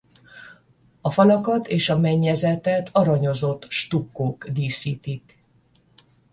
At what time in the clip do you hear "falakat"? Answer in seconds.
1.11-1.67